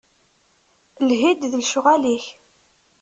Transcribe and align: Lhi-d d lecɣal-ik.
Lhi-d 1.07 1.41
d 1.51 1.53
lecɣal-ik. 1.61 2.25